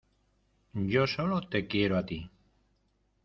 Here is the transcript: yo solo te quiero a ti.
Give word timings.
yo 0.93 1.05
solo 1.05 1.41
te 1.47 1.67
quiero 1.67 1.95
a 1.95 2.03
ti. 2.03 2.19